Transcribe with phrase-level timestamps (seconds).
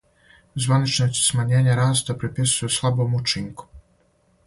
[0.63, 3.73] Званичници смањење раста приписују слабом учинку.